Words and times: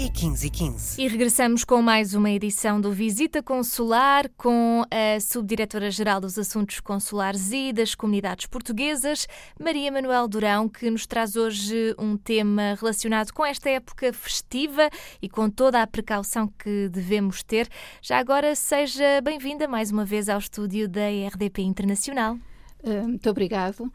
e 0.00 0.08
15 0.08 0.46
e 0.46 0.50
15. 0.50 1.02
E 1.02 1.08
regressamos 1.08 1.62
com 1.62 1.82
mais 1.82 2.14
uma 2.14 2.30
edição 2.30 2.80
do 2.80 2.90
Visita 2.90 3.42
Consular 3.42 4.30
com 4.34 4.82
a 4.90 5.20
Subdiretora-Geral 5.20 6.22
dos 6.22 6.38
Assuntos 6.38 6.80
Consulares 6.80 7.52
e 7.52 7.70
das 7.70 7.94
Comunidades 7.94 8.46
Portuguesas, 8.46 9.28
Maria 9.62 9.92
Manuel 9.92 10.26
Durão, 10.26 10.70
que 10.70 10.90
nos 10.90 11.06
traz 11.06 11.36
hoje 11.36 11.94
um 11.98 12.16
tema 12.16 12.78
relacionado 12.80 13.32
com 13.32 13.44
esta 13.44 13.68
época 13.68 14.10
festiva 14.14 14.88
e 15.20 15.28
com 15.28 15.50
toda 15.50 15.82
a 15.82 15.86
precaução 15.86 16.48
que 16.48 16.88
devemos 16.88 17.42
ter. 17.42 17.68
Já 18.00 18.18
agora, 18.18 18.54
seja 18.54 19.20
bem-vinda 19.22 19.68
mais 19.68 19.90
uma 19.90 20.06
vez 20.06 20.30
ao 20.30 20.38
estúdio 20.38 20.88
da 20.88 21.10
RDP 21.28 21.60
Internacional. 21.60 22.38
Uh, 22.82 23.06
muito 23.06 23.28
obrigado 23.28 23.92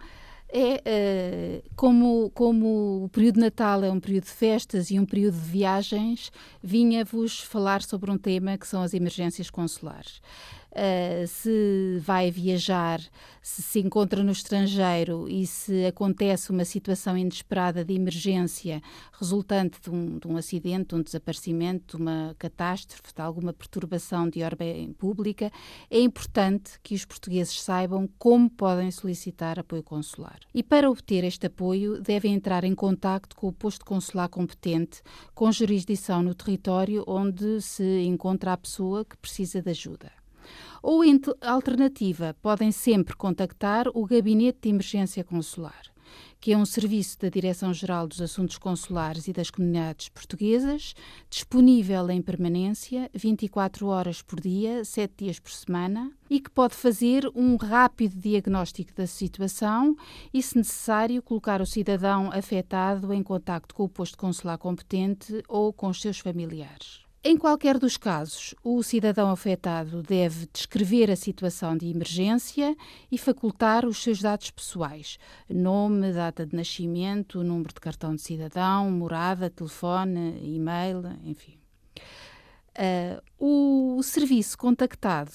é 0.50 1.62
uh, 1.66 1.70
como, 1.76 2.30
como 2.32 3.06
o 3.06 3.10
período 3.10 3.36
de 3.36 3.42
Natal 3.42 3.84
é 3.84 3.92
um 3.92 4.00
período 4.00 4.26
de 4.26 4.32
festas 4.32 4.90
e 4.92 5.00
um 5.00 5.06
período 5.06 5.36
de 5.36 5.50
viagens, 5.50 6.32
vinha-vos 6.62 7.40
falar 7.40 7.82
sobre 7.82 8.12
um 8.12 8.18
tema 8.18 8.58
que 8.58 8.68
são 8.68 8.82
as 8.82 8.94
emergências 8.94 9.50
consulares 9.50 10.22
uh, 10.76 11.28
se 11.28 12.00
vai 12.02 12.30
viajar, 12.30 13.00
se 13.42 13.62
se 13.62 13.80
encontra 13.80 14.24
no 14.24 14.32
estrangeiro 14.32 15.28
e 15.30 15.46
se 15.46 15.86
acontece 15.86 16.52
uma 16.52 16.66
situação 16.66 17.18
inesperada 17.18 17.84
de 17.86 17.94
emergência 17.94 18.82
resultante 19.14 19.80
de 19.82 19.90
um, 19.90 20.18
de 20.18 20.28
um 20.28 20.38
acidente, 20.38 20.90
de 20.90 20.96
um 20.96 21.02
desaparecimento, 21.02 21.98
de 21.98 22.04
uma 22.04 22.36
catástrofe, 22.38 23.14
de 23.14 23.22
alguma 23.22 23.54
perturbação 23.54 24.30
de 24.30 24.44
ordem 24.44 24.94
pública, 24.94 25.52
é 25.90 26.00
importante 26.00 26.80
que 26.84 26.96
os 26.96 27.06
portugueses 27.06 27.62
saibam 27.62 28.10
como 28.18 28.50
podem 28.50 28.92
solicitar 28.92 29.60
apoio 29.60 29.84
consular. 29.84 30.40
E 30.54 30.64
para 30.64 30.90
obter 30.90 31.24
este 31.24 31.48
apoio, 31.48 32.02
devem 32.02 32.34
entrar 32.34 32.64
em 32.64 32.76
contacto 32.76 33.36
com 33.36 33.48
o 33.48 33.54
posto 33.54 33.86
consular 33.86 34.28
competente, 34.28 35.02
com 35.34 35.52
jurisdição 35.52 36.22
no 36.22 36.34
território 36.34 37.04
onde 37.08 37.62
se 37.62 38.02
encontra 38.04 38.54
a 38.54 38.58
pessoa 38.58 39.06
que 39.06 39.18
precisa 39.18 39.62
de 39.62 39.70
ajuda. 39.70 40.25
Ou, 40.82 41.04
em 41.04 41.20
alternativa, 41.42 42.36
podem 42.42 42.72
sempre 42.72 43.16
contactar 43.16 43.88
o 43.94 44.06
Gabinete 44.06 44.60
de 44.64 44.70
Emergência 44.70 45.24
Consular, 45.24 45.82
que 46.40 46.52
é 46.52 46.58
um 46.58 46.66
serviço 46.66 47.20
da 47.20 47.30
Direção-Geral 47.30 48.08
dos 48.08 48.22
Assuntos 48.22 48.58
Consulares 48.58 49.28
e 49.28 49.34
das 49.34 49.50
Comunidades 49.50 50.10
Portuguesas, 50.10 50.94
disponível 51.30 52.10
em 52.10 52.22
permanência 52.22 53.10
24 53.14 53.88
horas 53.88 54.22
por 54.22 54.40
dia, 54.40 54.86
7 54.86 55.14
dias 55.18 55.40
por 55.40 55.52
semana, 55.52 56.12
e 56.30 56.40
que 56.40 56.50
pode 56.50 56.76
fazer 56.76 57.30
um 57.36 57.56
rápido 57.56 58.16
diagnóstico 58.20 58.94
da 58.94 59.08
situação 59.08 59.96
e, 60.34 60.42
se 60.42 60.58
necessário, 60.58 61.22
colocar 61.22 61.62
o 61.62 61.66
cidadão 61.66 62.30
afetado 62.32 63.14
em 63.14 63.24
contacto 63.24 63.74
com 63.74 63.84
o 63.84 63.90
posto 63.90 64.18
consular 64.18 64.58
competente 64.58 65.44
ou 65.48 65.74
com 65.74 65.88
os 65.88 66.02
seus 66.02 66.20
familiares. 66.20 67.05
Em 67.28 67.36
qualquer 67.38 67.80
dos 67.80 67.98
casos, 67.98 68.54
o 68.64 68.84
cidadão 68.84 69.32
afetado 69.32 70.04
deve 70.04 70.48
descrever 70.54 71.10
a 71.10 71.16
situação 71.16 71.76
de 71.76 71.88
emergência 71.88 72.78
e 73.12 73.18
facultar 73.18 73.84
os 73.84 73.98
seus 73.98 74.22
dados 74.22 74.52
pessoais: 74.52 75.18
nome, 75.50 76.14
data 76.14 76.46
de 76.46 76.56
nascimento, 76.56 77.44
número 77.44 77.74
de 77.74 77.80
cartão 77.80 78.14
de 78.14 78.22
cidadão, 78.22 78.92
morada, 78.92 79.50
telefone, 79.50 80.40
e-mail, 80.44 81.02
enfim. 81.24 81.58
Uh, 82.78 83.98
o 83.98 84.04
serviço 84.04 84.56
contactado, 84.56 85.32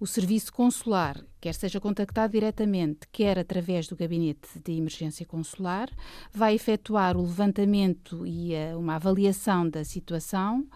o 0.00 0.06
serviço 0.06 0.50
consular, 0.50 1.22
quer 1.42 1.52
seja 1.52 1.78
contactado 1.78 2.32
diretamente, 2.32 3.00
quer 3.12 3.38
através 3.38 3.86
do 3.86 3.94
gabinete 3.94 4.48
de 4.64 4.72
emergência 4.72 5.26
consular, 5.26 5.90
vai 6.32 6.54
efetuar 6.54 7.18
o 7.18 7.22
levantamento 7.22 8.26
e 8.26 8.54
uh, 8.54 8.78
uma 8.78 8.94
avaliação 8.94 9.68
da 9.68 9.84
situação 9.84 10.66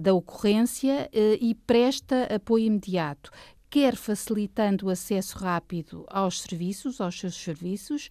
da 0.00 0.14
ocorrência 0.14 1.08
eh, 1.12 1.38
e 1.40 1.54
presta 1.54 2.24
apoio 2.24 2.66
imediato, 2.66 3.30
quer 3.70 3.96
facilitando 3.96 4.86
o 4.86 4.90
acesso 4.90 5.38
rápido 5.38 6.04
aos 6.08 6.40
serviços, 6.40 7.00
aos 7.00 7.18
seus 7.18 7.34
serviços, 7.34 8.08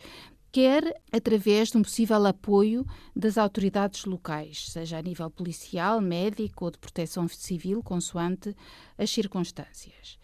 quer 0.51 1.01
através 1.12 1.69
de 1.69 1.78
um 1.78 1.81
possível 1.81 2.25
apoio 2.25 2.85
das 3.16 3.38
autoridades 3.38 4.06
locais, 4.06 4.69
seja 4.69 4.97
a 4.97 5.01
nível 5.01 5.29
policial, 5.29 6.00
médico 6.00 6.66
ou 6.66 6.72
de 6.72 6.78
proteção 6.78 7.28
civil, 7.28 7.84
consoante 7.84 8.56
as 8.97 9.09
circunstâncias. 9.09 10.18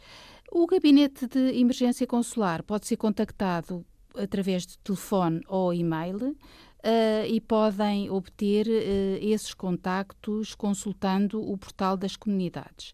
O 0.50 0.66
gabinete 0.66 1.28
de 1.28 1.60
emergência 1.60 2.08
consular 2.08 2.64
pode 2.64 2.88
ser 2.88 2.98
contactado 2.98 3.86
através 4.16 4.66
de 4.66 4.78
telefone 4.80 5.42
ou 5.48 5.74
e-mail 5.74 6.36
uh, 6.84 7.26
e 7.28 7.40
podem 7.40 8.10
obter 8.10 8.68
uh, 8.68 9.18
esses 9.22 9.54
contactos 9.54 10.56
consultando 10.56 11.42
o 11.42 11.58
portal 11.58 11.96
das 11.96 12.16
comunidades. 12.16 12.94